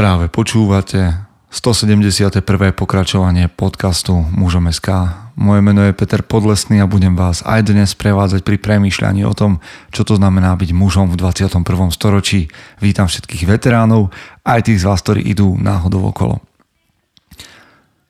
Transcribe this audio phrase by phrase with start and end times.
[0.00, 1.12] Práve počúvate
[1.52, 2.40] 171.
[2.72, 5.12] pokračovanie podcastu Mužom SK.
[5.36, 9.60] Moje meno je Peter Podlesný a budem vás aj dnes prevádzať pri premýšľaní o tom,
[9.92, 11.52] čo to znamená byť mužom v 21.
[11.92, 12.48] storočí.
[12.80, 14.08] Vítam všetkých veteránov,
[14.40, 16.40] aj tých z vás, ktorí idú náhodou okolo.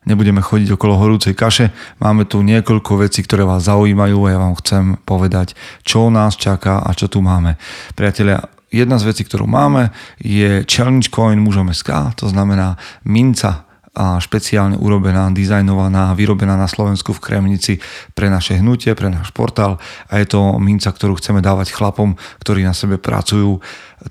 [0.07, 4.55] Nebudeme chodiť okolo horúcej kaše, máme tu niekoľko vecí, ktoré vás zaujímajú a ja vám
[4.63, 7.59] chcem povedať, čo nás čaká a čo tu máme.
[7.99, 9.91] Priatelia, jedna z vecí, ktorú máme,
[10.23, 11.71] je Challenge Coin mužom
[12.17, 17.75] to znamená minca a špeciálne urobená, dizajnovaná, vyrobená na Slovensku v Kremnici
[18.15, 19.83] pre naše hnutie, pre náš portál.
[20.07, 23.59] A je to minca, ktorú chceme dávať chlapom, ktorí na sebe pracujú.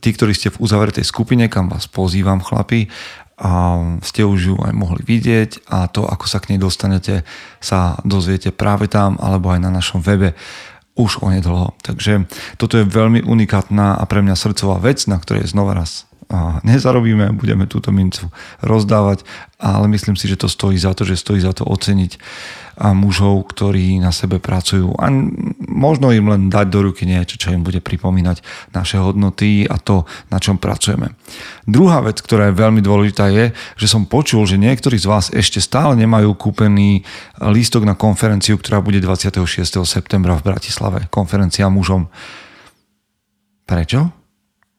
[0.04, 2.92] Tí, ktorí ste v uzavretej skupine, kam vás pozývam chlapi,
[3.40, 5.72] a ste už ju aj mohli vidieť.
[5.72, 7.24] A to, ako sa k nej dostanete,
[7.64, 10.36] sa dozviete práve tam alebo aj na našom webe
[10.98, 11.78] už onedlho.
[11.86, 12.26] Takže
[12.58, 16.09] toto je veľmi unikátna a pre mňa srdcová vec, na ktorej znova raz
[16.62, 18.30] nezarobíme, budeme túto mincu
[18.62, 19.26] rozdávať,
[19.58, 22.22] ale myslím si, že to stojí za to, že stojí za to oceniť
[22.80, 25.12] mužov, ktorí na sebe pracujú a
[25.68, 28.40] možno im len dať do ruky niečo, čo im bude pripomínať
[28.72, 31.12] naše hodnoty a to, na čom pracujeme.
[31.68, 35.60] Druhá vec, ktorá je veľmi dôležitá je, že som počul, že niektorí z vás ešte
[35.60, 37.04] stále nemajú kúpený
[37.42, 39.44] lístok na konferenciu, ktorá bude 26.
[39.84, 41.12] septembra v Bratislave.
[41.12, 42.08] Konferencia mužom.
[43.68, 44.08] Prečo?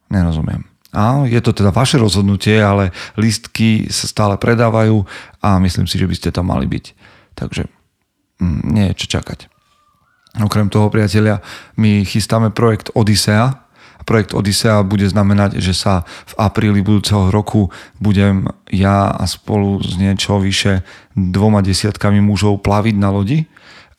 [0.08, 0.69] Nerozumiem.
[0.90, 5.06] A je to teda vaše rozhodnutie, ale lístky sa stále predávajú
[5.38, 6.84] a myslím si, že by ste tam mali byť.
[7.38, 7.62] Takže
[8.40, 9.52] Mm, nie je čo čakať.
[10.40, 11.44] Okrem toho, priatelia,
[11.76, 13.68] my chystáme projekt Odisea.
[14.08, 17.68] Projekt Odisea bude znamenať, že sa v apríli budúceho roku
[18.00, 20.80] budem ja a spolu s niečo vyše
[21.12, 23.44] dvoma desiatkami mužov plaviť na lodi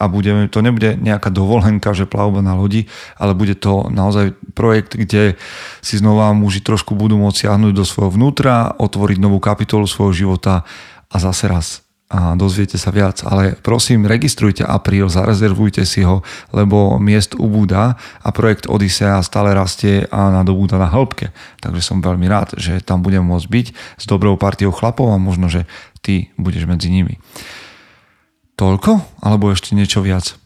[0.02, 2.90] a budeme, to nebude nejaká dovolenka, že plavba na lodi,
[3.22, 5.38] ale bude to naozaj projekt, kde
[5.86, 10.66] si znova muži trošku budú môcť siahnuť do svojho vnútra, otvoriť novú kapitolu svojho života
[11.14, 13.24] a zase raz a dozviete sa viac.
[13.24, 20.04] Ale prosím, registrujte apríl, zarezervujte si ho, lebo miest ubúda a projekt Odisea stále rastie
[20.12, 21.32] a nadobúda na hĺbke.
[21.64, 25.48] Takže som veľmi rád, že tam budem môcť byť s dobrou partiou chlapov a možno,
[25.48, 25.64] že
[26.04, 27.16] ty budeš medzi nimi.
[28.62, 29.26] Toľko?
[29.26, 30.38] Alebo ešte niečo viac?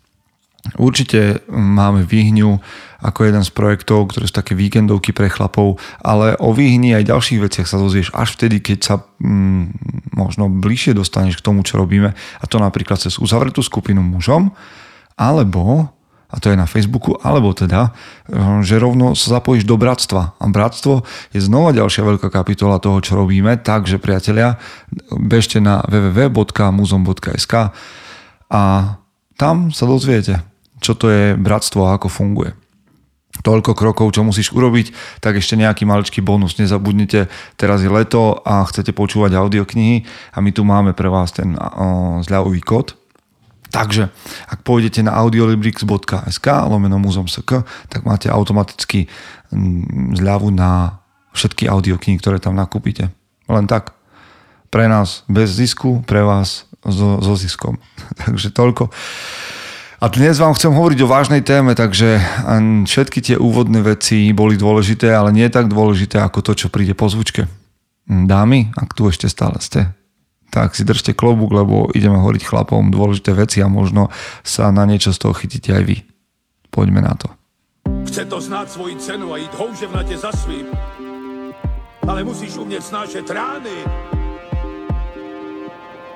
[0.80, 2.58] Určite máme výhňu
[3.04, 7.44] ako jeden z projektov, ktoré sú také víkendovky pre chlapov, ale o výhni aj ďalších
[7.44, 9.64] veciach sa dozvieš až vtedy, keď sa mm,
[10.18, 14.56] možno bližšie dostaneš k tomu, čo robíme a to napríklad cez uzavretú skupinu mužom,
[15.20, 15.94] alebo
[16.26, 17.94] a to je na Facebooku, alebo teda,
[18.60, 20.36] že rovno sa zapojíš do bratstva.
[20.36, 24.60] A bratstvo je znova ďalšia veľká kapitola toho, čo robíme, takže priatelia,
[25.16, 27.54] bežte na www.muzom.sk
[28.56, 28.62] a
[29.36, 30.40] tam sa dozviete,
[30.80, 32.56] čo to je bratstvo a ako funguje
[33.44, 36.56] toľko krokov, čo musíš urobiť, tak ešte nejaký maličký bonus.
[36.56, 37.28] Nezabudnite,
[37.60, 42.22] teraz je leto a chcete počúvať audioknihy a my tu máme pre vás ten o,
[42.24, 42.96] zľavový kód.
[43.70, 44.08] Takže,
[44.48, 49.12] ak pôjdete na audiolibrix.sk lomeno muzom.sk, tak máte automaticky
[50.16, 51.04] zľavu na
[51.36, 53.12] všetky audioknihy, ktoré tam nakúpite.
[53.52, 53.92] Len tak.
[54.72, 57.82] Pre nás bez zisku, pre vás so, so ziskom.
[58.22, 58.90] Takže toľko.
[60.04, 62.20] A dnes vám chcem hovoriť o vážnej téme, takže
[62.84, 67.08] všetky tie úvodné veci boli dôležité, ale nie tak dôležité ako to, čo príde po
[67.08, 67.48] zvučke.
[68.06, 69.96] Dámy, ak tu ešte stále ste,
[70.52, 74.12] tak si držte klobúk, lebo ideme hovoriť chlapom dôležité veci a možno
[74.44, 75.98] sa na niečo z toho chytíte aj vy.
[76.70, 77.32] Poďme na to.
[78.06, 80.70] Chce to znáť svoji cenu a ísť houževnate za svým.
[82.06, 83.74] Ale musíš umieť snášať rány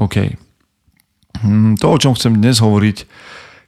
[0.00, 0.16] OK.
[1.42, 2.98] Hm, to, o čom chcem dnes hovoriť,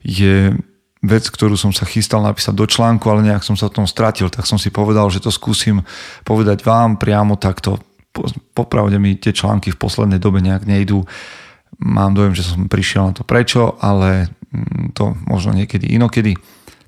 [0.07, 0.55] je
[1.03, 4.31] vec, ktorú som sa chystal napísať do článku, ale nejak som sa v tom stratil,
[4.31, 5.83] tak som si povedal, že to skúsim
[6.27, 7.79] povedať vám priamo takto.
[8.57, 11.05] Popravde mi tie články v poslednej dobe nejak nejdú.
[11.83, 16.39] Mám dojem, že som prišiel na to prečo, ale hm, to možno niekedy inokedy.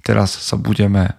[0.03, 1.15] Teraz sa budeme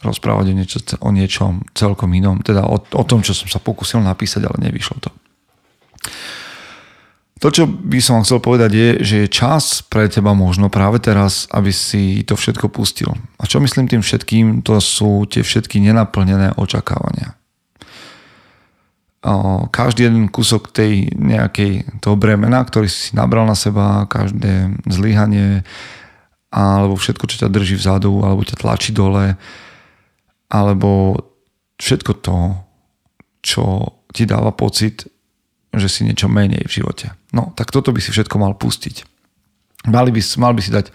[0.00, 4.00] rozprávať o, niečo, o niečom celkom inom, teda o, o tom, čo som sa pokusil
[4.00, 5.10] napísať, ale nevyšlo to.
[7.40, 11.48] To, čo by som chcel povedať je, že je čas pre teba možno práve teraz,
[11.48, 13.16] aby si to všetko pustil.
[13.40, 17.40] A čo myslím tým všetkým, to sú tie všetky nenaplnené očakávania.
[19.72, 25.64] každý jeden kúsok tej nejakej toho bremena, ktorý si nabral na seba, každé zlyhanie,
[26.52, 29.40] alebo všetko, čo ťa drží vzadu, alebo ťa tlačí dole,
[30.52, 31.16] alebo
[31.80, 32.38] všetko to,
[33.40, 33.64] čo
[34.12, 35.08] ti dáva pocit,
[35.70, 37.14] že si niečo menej v živote.
[37.30, 39.06] No, tak toto by si všetko mal pustiť.
[39.88, 40.92] Mali by, mal by si dať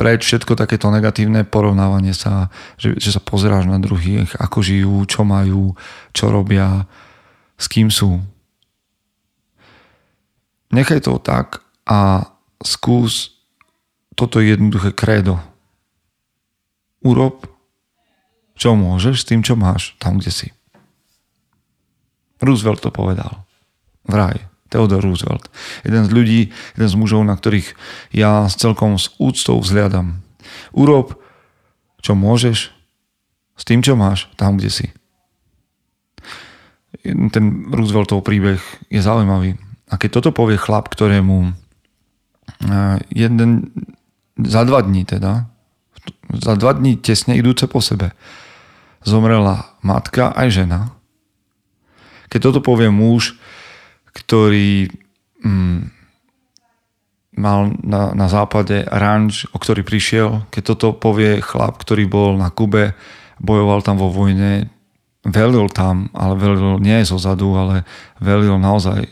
[0.00, 2.48] preč všetko takéto negatívne porovnávanie sa,
[2.80, 5.76] že, že sa pozeráš na druhých, ako žijú, čo majú,
[6.16, 6.88] čo robia,
[7.60, 8.24] s kým sú.
[10.72, 12.32] Nechaj to tak a
[12.64, 13.36] skús
[14.16, 15.36] toto jednoduché krédo.
[17.04, 17.44] Urob,
[18.56, 20.48] čo môžeš s tým, čo máš tam, kde si.
[22.40, 23.45] Roosevelt to povedal.
[24.06, 24.42] Vraj.
[24.66, 25.46] Theodor Roosevelt.
[25.86, 26.40] Jeden z ľudí,
[26.74, 27.78] jeden z mužov, na ktorých
[28.10, 30.26] ja celkom s úctou vzhliadam.
[30.74, 31.14] Urob,
[32.02, 32.74] čo môžeš
[33.54, 34.86] s tým, čo máš tam, kde si.
[37.06, 38.58] Ten Rooseveltov príbeh
[38.90, 39.54] je zaujímavý.
[39.86, 41.54] A keď toto povie chlap, ktorému
[43.14, 43.70] jeden,
[44.34, 45.46] za dva dní teda,
[46.42, 48.10] za dva dní tesne idúce po sebe,
[49.06, 50.80] zomrela matka aj žena.
[52.26, 53.38] Keď toto povie muž,
[54.16, 54.88] ktorý
[55.44, 55.80] mm,
[57.36, 60.48] mal na, na západe ranč, o ktorý prišiel.
[60.48, 62.96] Keď toto povie chlap, ktorý bol na Kube,
[63.36, 64.72] bojoval tam vo vojne,
[65.20, 67.84] velil tam, ale velil nie zo zadu, ale
[68.24, 69.04] velil naozaj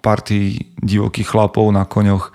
[0.00, 2.32] partii divokých chlapov na koňoch.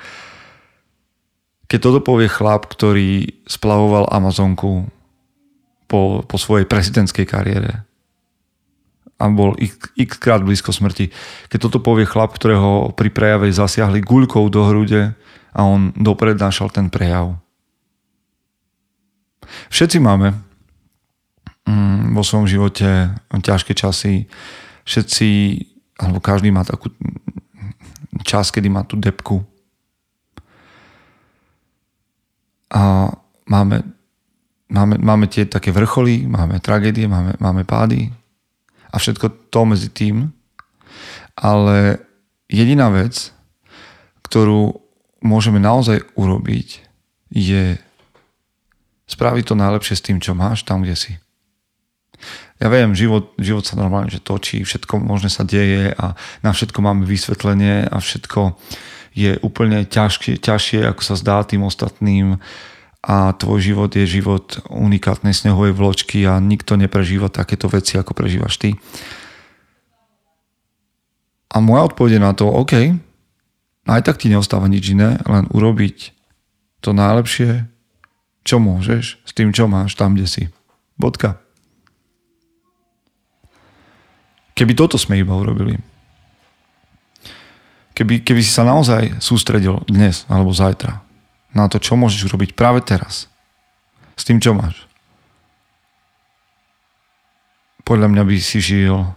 [1.66, 4.86] Keď toto povie chlap, ktorý splavoval Amazonku
[5.90, 7.82] po, po svojej prezidentskej kariére,
[9.20, 11.14] a bol x, x krát blízko smrti.
[11.48, 15.14] Keď toto povie chlap, ktorého pri prejave zasiahli guľkou do hrude
[15.54, 17.38] a on doprednášal ten prejav.
[19.70, 20.34] Všetci máme
[21.70, 24.26] mm, vo svojom živote ťažké časy.
[24.84, 25.28] Všetci,
[26.02, 26.90] alebo každý má takú
[28.26, 29.46] čas, kedy má tú depku.
[32.74, 33.14] A
[33.46, 33.86] máme,
[34.74, 38.10] máme, máme tie také vrcholy, máme tragédie, máme, máme pády,
[38.94, 40.30] a všetko to medzi tým.
[41.34, 41.98] Ale
[42.46, 43.34] jediná vec,
[44.30, 44.78] ktorú
[45.26, 46.86] môžeme naozaj urobiť,
[47.34, 47.82] je
[49.10, 51.14] spraviť to najlepšie s tým, čo máš tam, kde si.
[52.62, 56.16] Ja viem, život, život sa normálne že točí, všetko možné sa deje a
[56.46, 58.56] na všetko máme vysvetlenie a všetko
[59.14, 62.40] je úplne ťažšie, ťažšie ako sa zdá tým ostatným
[63.04, 68.56] a tvoj život je život unikátnej snehovej vločky a nikto neprežíva takéto veci, ako prežívaš
[68.56, 68.80] ty.
[71.52, 72.96] A moja odpoveď na to, OK,
[73.92, 76.16] aj tak ti neostáva nič iné, len urobiť
[76.80, 77.68] to najlepšie,
[78.48, 80.44] čo môžeš s tým, čo máš tam, kde si.
[80.96, 81.44] Bodka.
[84.56, 85.76] Keby toto sme iba urobili,
[88.00, 91.03] keby, keby si sa naozaj sústredil dnes alebo zajtra
[91.54, 93.30] na to, čo môžeš urobiť práve teraz.
[94.14, 94.86] S tým, čo máš.
[97.86, 99.14] Podľa mňa by si žil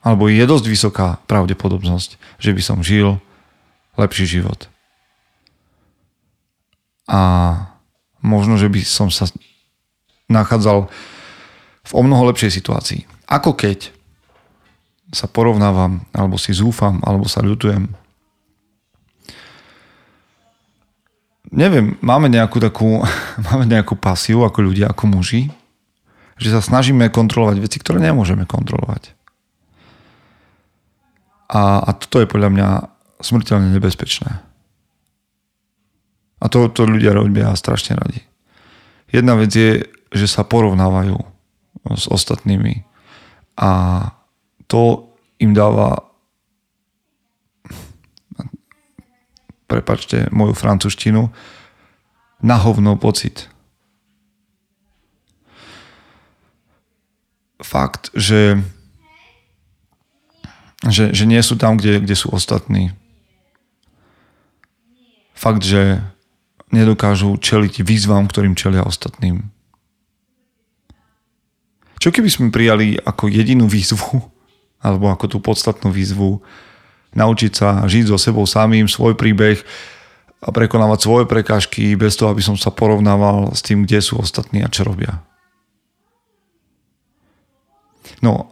[0.00, 3.20] alebo je dosť vysoká pravdepodobnosť, že by som žil
[4.00, 4.72] lepší život.
[7.04, 7.20] A
[8.24, 9.28] možno, že by som sa
[10.32, 10.88] nachádzal
[11.84, 13.04] v o mnoho lepšej situácii.
[13.28, 13.92] Ako keď
[15.10, 17.90] sa porovnávam, alebo si zúfam, alebo sa ľutujem
[21.50, 23.02] neviem, máme nejakú takú,
[23.50, 25.50] máme nejakú pasiu ako ľudia, ako muži,
[26.40, 29.12] že sa snažíme kontrolovať veci, ktoré nemôžeme kontrolovať.
[31.50, 32.68] A, a toto je podľa mňa
[33.20, 34.30] smrteľne nebezpečné.
[36.40, 38.24] A to, to ľudia robia strašne radi.
[39.12, 41.18] Jedna vec je, že sa porovnávajú
[41.92, 42.86] s ostatnými
[43.60, 43.70] a
[44.70, 46.09] to im dáva
[49.70, 51.30] prepačte moju francúzštinu,
[52.42, 53.46] na hovno pocit.
[57.60, 58.58] Fakt, že,
[60.88, 62.90] že, že nie sú tam, kde, kde sú ostatní.
[65.36, 66.00] Fakt, že
[66.72, 69.52] nedokážu čeliť výzvam, ktorým čelia ostatným.
[72.00, 74.24] Čo keby sme prijali ako jedinú výzvu,
[74.80, 76.40] alebo ako tú podstatnú výzvu,
[77.14, 79.62] naučiť sa žiť so sebou samým, svoj príbeh
[80.40, 84.64] a prekonávať svoje prekážky bez toho, aby som sa porovnával s tým, kde sú ostatní
[84.64, 85.20] a čo robia.
[88.24, 88.48] No,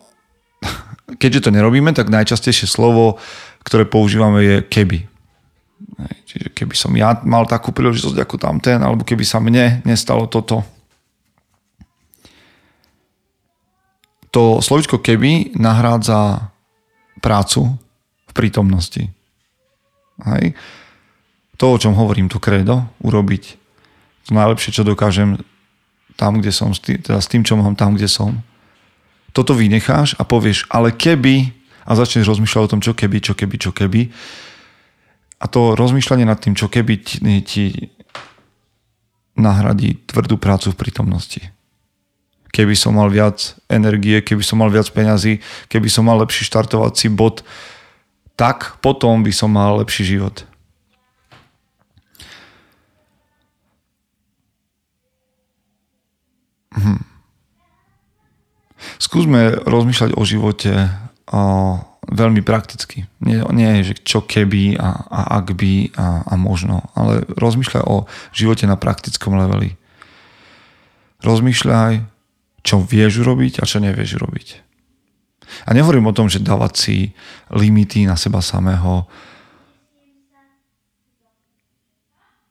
[1.23, 3.17] keďže to nerobíme, tak najčastejšie slovo,
[3.65, 4.99] ktoré používame je keby.
[6.29, 10.67] Čiže keby som ja mal takú príležitosť ako tamten, alebo keby sa mne nestalo toto.
[14.31, 16.53] to slovičko keby nahrádza
[17.19, 17.75] prácu
[18.39, 19.11] prítomnosti.
[20.23, 20.55] Hej?
[21.59, 23.59] To, o čom hovorím, to kredo, urobiť
[24.31, 25.43] to najlepšie, čo dokážem
[26.15, 28.39] tam, kde som, teda s tým, čo mám tam, kde som.
[29.35, 31.51] Toto vynecháš a povieš, ale keby,
[31.83, 34.13] a začneš rozmýšľať o tom, čo keby, čo keby, čo keby.
[35.39, 36.95] A to rozmýšľanie nad tým, čo keby
[37.43, 37.95] ti
[39.39, 41.43] nahradí tvrdú prácu v prítomnosti.
[42.51, 45.39] Keby som mal viac energie, keby som mal viac peňazí,
[45.71, 47.47] keby som mal lepší štartovací bod,
[48.39, 50.47] tak potom by som mal lepší život.
[56.79, 57.03] Hm.
[59.03, 60.87] Skúsme rozmýšľať o živote
[61.35, 63.11] o, veľmi prakticky.
[63.19, 68.07] Nie, nie že čo keby a, a ak by a, a možno, ale rozmýšľaj o
[68.31, 69.75] živote na praktickom leveli.
[71.27, 72.07] Rozmýšľaj,
[72.63, 74.49] čo vieš urobiť a čo nevieš urobiť.
[75.67, 76.97] A nehovorím o tom, že dávať si
[77.53, 79.09] limity na seba samého,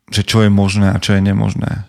[0.08, 1.86] že čo je možné a čo je nemožné.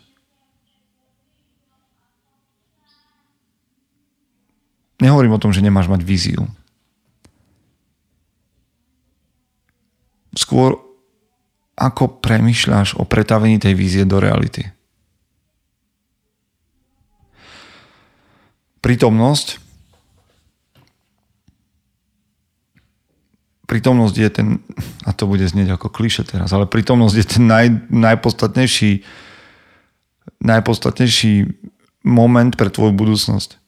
[4.99, 6.43] Nehovorím o tom, že nemáš mať víziu.
[10.35, 10.75] Skôr
[11.79, 14.67] ako premyšľaš o pretavení tej vízie do reality.
[18.83, 19.68] Prítomnosť
[23.69, 24.49] prítomnosť je ten,
[25.05, 29.05] a to bude znieť ako kliše teraz, ale prítomnosť je ten naj, najpodstatnejší,
[30.41, 31.33] najpodstatnejší
[32.09, 33.61] moment pre tvoju budúcnosť.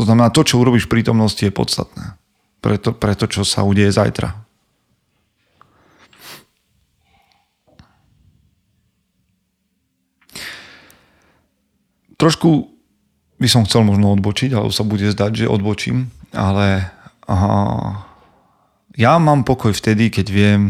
[0.00, 2.16] To znamená, to, čo urobíš v prítomnosti, je podstatné.
[2.64, 4.32] Pre to, pre to čo sa udeje zajtra.
[12.18, 12.72] Trošku
[13.38, 16.90] by som chcel možno odbočiť, alebo sa bude zdať, že odbočím, ale
[18.98, 20.62] ja mám pokoj vtedy, keď viem,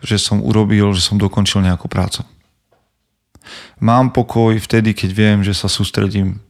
[0.00, 2.24] že som urobil, že som dokončil nejakú prácu.
[3.78, 6.42] Mám pokoj vtedy, keď viem, že sa sústredím.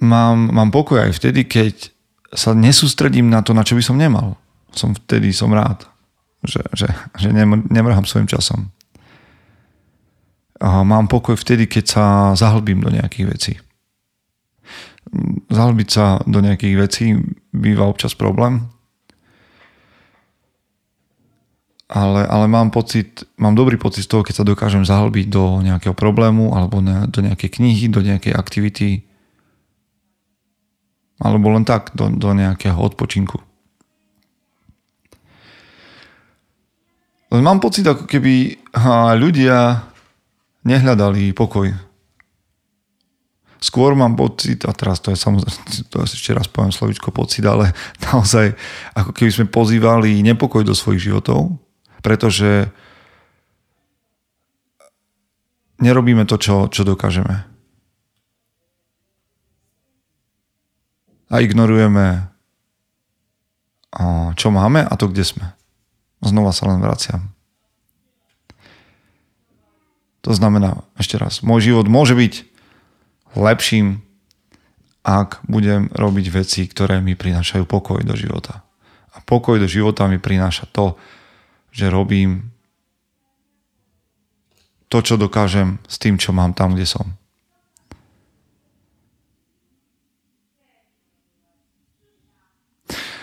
[0.00, 1.92] Mám, mám pokoj aj vtedy, keď
[2.32, 4.38] sa nesústredím na to, na čo by som nemal.
[4.72, 5.84] Som vtedy som rád,
[6.46, 7.28] že, že, že
[7.68, 8.72] nemrhám svojim časom.
[10.60, 12.04] Mám pokoj vtedy, keď sa
[12.36, 13.52] zahlbím do nejakých vecí.
[15.48, 17.06] Zahlbiť sa do nejakých vecí
[17.50, 18.68] býva občas problém,
[21.90, 25.90] ale, ale mám pocit, mám dobrý pocit z toho, keď sa dokážem zahlbiť do nejakého
[25.90, 29.02] problému alebo ne, do nejakej knihy, do nejakej aktivity
[31.20, 33.42] alebo len tak, do, do nejakého odpočinku.
[37.30, 38.58] Len mám pocit, ako keby
[39.18, 39.89] ľudia
[40.64, 41.72] nehľadali pokoj.
[43.60, 47.76] Skôr mám pocit, a teraz to je samozrejme, to ešte raz poviem slovičko pocit, ale
[48.08, 48.56] naozaj
[48.96, 51.60] ako keby sme pozývali nepokoj do svojich životov,
[52.00, 52.72] pretože
[55.80, 57.44] nerobíme to, čo, čo dokážeme.
[61.30, 62.26] A ignorujeme,
[64.34, 65.46] čo máme a to, kde sme.
[66.20, 67.32] Znova sa len vraciam.
[70.20, 72.34] To znamená, ešte raz, môj život môže byť
[73.36, 74.04] lepším,
[75.00, 78.60] ak budem robiť veci, ktoré mi prinášajú pokoj do života.
[79.16, 81.00] A pokoj do života mi prináša to,
[81.72, 82.52] že robím
[84.90, 87.06] to, čo dokážem s tým, čo mám tam, kde som.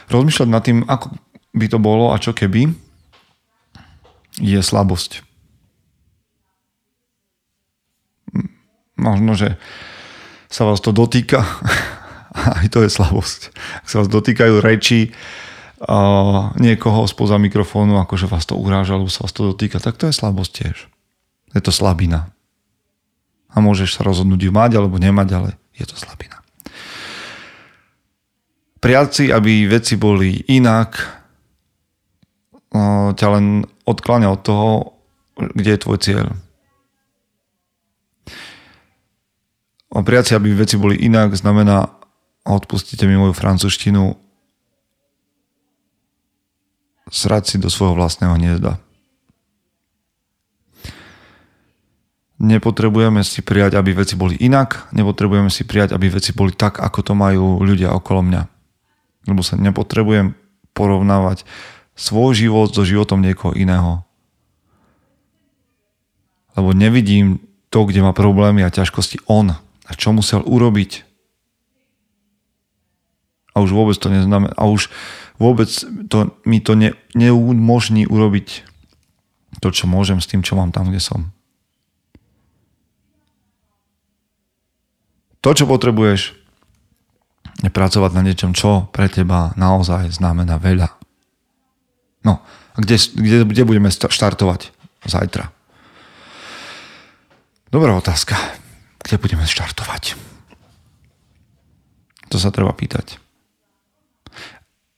[0.07, 1.11] Rozmýšľať nad tým, ako
[1.51, 2.71] by to bolo a čo keby,
[4.39, 5.26] je slabosť.
[8.97, 9.55] Možno, že
[10.49, 11.45] sa vás to dotýka,
[12.61, 13.41] aj to je slabosť.
[13.83, 19.23] Ak sa vás dotýkajú reči uh, niekoho spoza mikrofónu, akože vás to uráža, alebo sa
[19.23, 20.77] vás to dotýka, tak to je slabosť tiež.
[21.55, 22.33] Je to slabina.
[23.53, 26.43] A môžeš sa rozhodnúť ju mať alebo nemať, ale je to slabina.
[28.77, 31.01] Prijať aby veci boli inak,
[32.73, 34.69] uh, ťa len odkláňa od toho,
[35.37, 36.27] kde je tvoj cieľ
[39.97, 41.89] Prijať si, aby veci boli inak, znamená,
[42.45, 44.13] odpustite mi moju francúzštinu,
[47.09, 48.77] srať si do svojho vlastného hniezda.
[52.37, 56.99] Nepotrebujeme si prijať, aby veci boli inak, nepotrebujeme si prijať, aby veci boli tak, ako
[57.01, 58.43] to majú ľudia okolo mňa.
[59.25, 60.37] Lebo sa nepotrebujem
[60.77, 61.49] porovnávať
[61.97, 64.05] svoj život so životom niekoho iného.
[66.57, 67.37] lebo nevidím
[67.69, 69.53] to, kde má problémy a ťažkosti on
[69.87, 71.07] a čo musel urobiť.
[73.55, 74.91] A už vôbec to neznamená, a už
[75.41, 75.71] vôbec
[76.11, 78.67] to, mi to ne, neumožní urobiť
[79.63, 81.33] to, čo môžem s tým, čo mám tam, kde som.
[85.41, 86.35] To, čo potrebuješ,
[87.63, 90.93] je pracovať na niečom, čo pre teba naozaj znamená veľa.
[92.21, 92.43] No,
[92.75, 94.69] a kde, kde, kde budeme štartovať
[95.07, 95.49] zajtra?
[97.73, 98.37] Dobrá otázka.
[99.07, 100.19] Kde budeme štartovať?
[102.27, 103.15] To sa treba pýtať.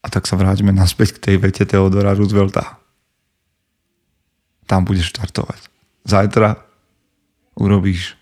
[0.01, 2.82] A tak sa vráťme naspäť k tej vete Teodora Roosevelta.
[4.66, 5.62] Tam budeš štartovať.
[6.10, 6.58] Zajtra
[7.54, 8.18] urobíš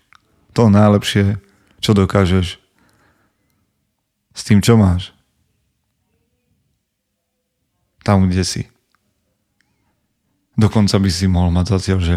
[0.52, 1.40] to najlepšie,
[1.80, 2.60] čo dokážeš
[4.36, 5.16] s tým, čo máš.
[8.04, 8.68] Tam, kde si.
[10.52, 12.16] Dokonca by si mohol mať za cieľ, že,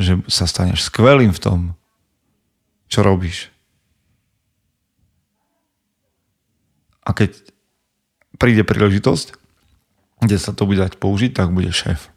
[0.00, 1.60] že sa staneš skvelým v tom,
[2.92, 3.48] čo robíš.
[7.08, 7.32] A keď
[8.36, 9.32] príde príležitosť,
[10.20, 12.12] kde sa to bude dať použiť, tak bude šéf.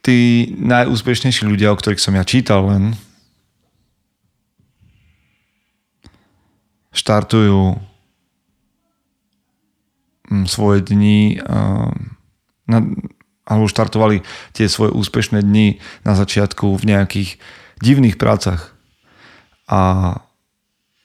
[0.00, 2.96] Tí najúspešnejší ľudia, o ktorých som ja čítal len,
[6.90, 7.78] štartujú
[10.32, 11.44] mm, svoje dni
[12.66, 12.78] na,
[13.50, 14.22] alebo štartovali
[14.54, 17.30] tie svoje úspešné dni na začiatku v nejakých
[17.82, 18.70] divných prácach
[19.66, 20.14] a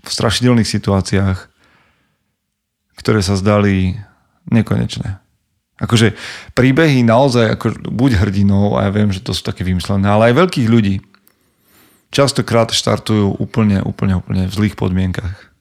[0.06, 1.50] v strašidelných situáciách,
[3.02, 3.98] ktoré sa zdali
[4.54, 5.18] nekonečné.
[5.82, 6.14] Akože
[6.54, 10.46] príbehy naozaj, ako buď hrdinou, a ja viem, že to sú také vymyslené, ale aj
[10.46, 11.02] veľkých ľudí
[12.14, 15.55] častokrát štartujú úplne, úplne, úplne v zlých podmienkach.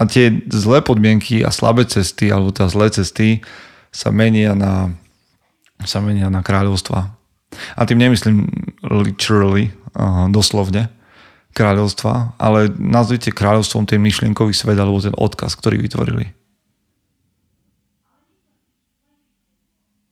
[0.00, 3.44] A tie zlé podmienky a slabé cesty, alebo tá zlé cesty
[3.92, 4.96] sa menia na,
[5.84, 7.12] sa menia na kráľovstva.
[7.76, 8.48] A tým nemyslím
[8.80, 9.76] literally,
[10.32, 10.88] doslovne,
[11.52, 16.30] kráľovstva, ale nazvite kráľovstvom ten myšlienkový svet alebo ten odkaz, ktorý vytvorili.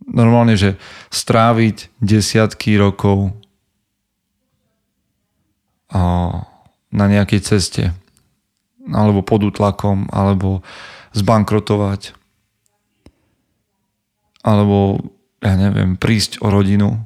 [0.08, 0.74] Normálne, že
[1.14, 3.32] stráviť desiatky rokov
[6.90, 7.94] na nejakej ceste
[8.90, 10.64] alebo pod útlakom, alebo
[11.12, 12.16] zbankrotovať,
[14.44, 15.02] alebo
[15.38, 16.98] ja neviem, prísť o rodinu,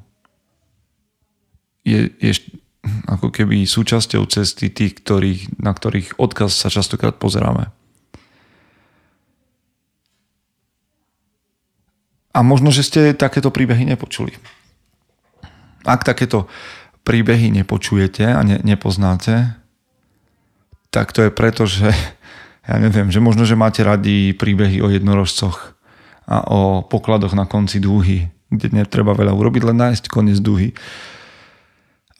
[1.83, 2.33] je, je
[3.07, 7.71] ako keby súčasťou cesty tých, ktorých, na ktorých odkaz sa častokrát pozeráme.
[12.33, 14.33] A možno, že ste takéto príbehy nepočuli.
[15.85, 16.49] Ak takéto
[17.05, 19.62] príbehy nepočujete a ne, nepoznáte,
[20.93, 21.89] tak to je preto, že
[22.69, 25.75] ja neviem, že možno, že máte radi príbehy o jednorožcoch
[26.29, 30.77] a o pokladoch na konci dúhy, kde netreba veľa urobiť, len nájsť koniec dúhy.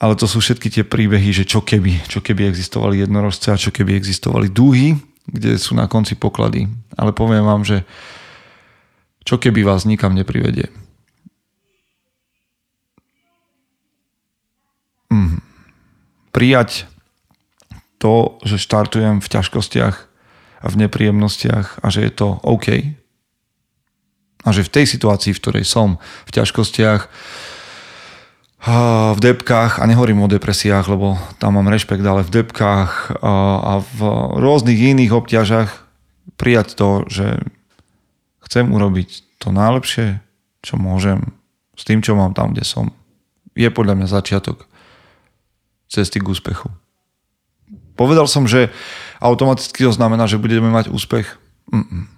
[0.01, 3.71] Ale to sú všetky tie príbehy, že čo keby, čo keby existovali jednorožce a čo
[3.71, 6.67] keby existovali dúhy, kde sú na konci poklady.
[6.99, 7.87] Ale poviem vám, že
[9.23, 10.67] čo keby vás nikam neprivedie.
[15.07, 15.39] Mm.
[16.35, 16.91] Prijať
[18.03, 19.95] to, že štartujem v ťažkostiach
[20.59, 22.99] a v nepríjemnostiach a že je to OK.
[24.43, 27.07] A že v tej situácii, v ktorej som, v ťažkostiach,
[29.15, 33.99] v depkách, a nehovorím o depresiách, lebo tam mám rešpekt, ale v depkách a v
[34.39, 35.71] rôznych iných obťažach
[36.35, 37.43] prijať to, že
[38.47, 40.19] chcem urobiť to najlepšie,
[40.63, 41.35] čo môžem
[41.75, 42.91] s tým, čo mám tam, kde som.
[43.55, 44.67] Je podľa mňa začiatok
[45.91, 46.71] cesty k úspechu.
[47.93, 48.73] Povedal som, že
[49.21, 51.37] automaticky to znamená, že budeme mať úspech.
[51.69, 52.09] Mm-mm.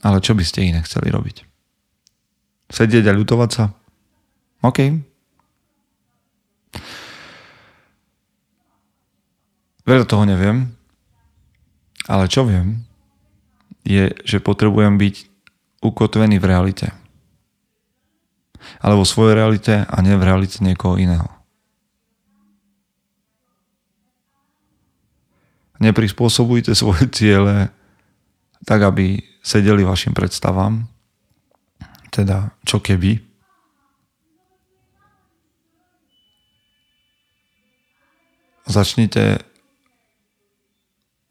[0.00, 1.44] Ale čo by ste iné chceli robiť?
[2.72, 3.64] Sedieť a ľutovať sa?
[4.64, 4.78] OK.
[9.84, 10.70] Veľa toho neviem,
[12.06, 12.86] ale čo viem,
[13.82, 15.14] je, že potrebujem byť
[15.82, 16.86] ukotvený v realite.
[18.78, 21.39] Alebo vo svojej realite a nie v realite niekoho iného.
[25.80, 27.72] Neprispôsobujte svoje ciele
[28.68, 30.84] tak, aby sedeli vašim predstavám.
[32.12, 33.22] Teda, čo keby.
[38.70, 39.42] Začnite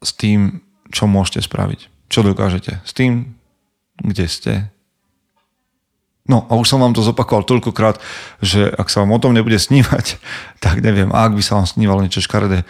[0.00, 0.60] s tým,
[0.90, 2.10] čo môžete spraviť.
[2.10, 2.82] Čo dokážete.
[2.82, 3.38] S tým,
[4.00, 4.52] kde ste.
[6.26, 8.00] No a už som vám to zopakoval toľkokrát,
[8.40, 10.18] že ak sa vám o tom nebude snívať,
[10.64, 12.64] tak neviem, ak by sa vám snívalo niečo škaredé,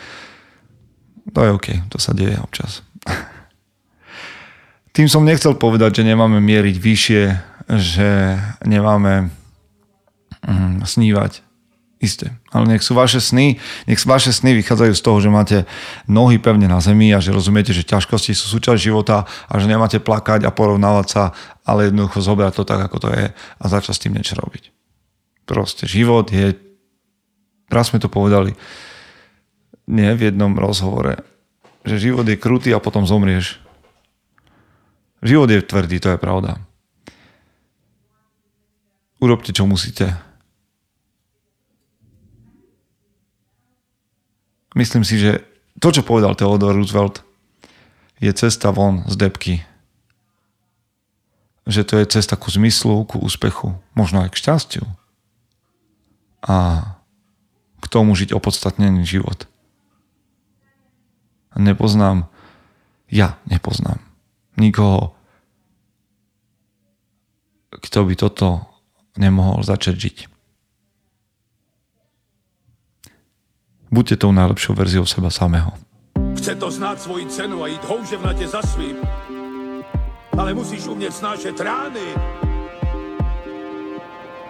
[1.28, 2.80] to je OK, to sa deje občas.
[4.96, 7.22] Tým som nechcel povedať, že nemáme mieriť vyššie,
[7.78, 9.30] že nemáme
[10.42, 11.46] mm, snívať.
[12.00, 12.32] Isté.
[12.48, 15.58] Ale nech sú vaše sny, nech vaše sny vychádzajú z toho, že máte
[16.08, 20.00] nohy pevne na zemi a že rozumiete, že ťažkosti sú súčasť života a že nemáte
[20.00, 21.22] plakať a porovnávať sa,
[21.60, 24.72] ale jednoducho zobrať to tak, ako to je a začať s tým niečo robiť.
[25.44, 26.56] Proste život je,
[27.68, 28.56] raz sme to povedali,
[29.90, 31.26] nie v jednom rozhovore,
[31.82, 33.58] že život je krutý a potom zomrieš.
[35.26, 36.62] Život je tvrdý, to je pravda.
[39.20, 40.30] Urobte, čo musíte
[44.74, 45.42] Myslím si, že
[45.82, 47.26] to, čo povedal Theodore Roosevelt,
[48.22, 49.54] je cesta von z depky.
[51.66, 54.84] Že to je cesta ku zmyslu, ku úspechu, možno aj k šťastiu.
[56.46, 56.56] A
[57.80, 59.50] k tomu žiť opodstatnený život.
[61.56, 62.30] Nepoznám,
[63.10, 64.10] ja nepoznám
[64.60, 65.16] nikoho,
[67.72, 68.68] kto by toto
[69.16, 70.16] nemohol začať žiť.
[73.90, 75.74] Buďte tou najlepšou verziou seba samého.
[76.38, 78.96] Chce to znát svoji cenu a jít houževnatě za svým.
[80.38, 82.06] Ale musíš umět snášet rány.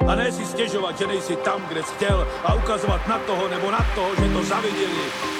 [0.09, 3.71] A ne si stěžovat, že nejsi tam, kde jsi chtěl a ukazovat na toho nebo
[3.71, 5.40] na toho, že to zaviděli.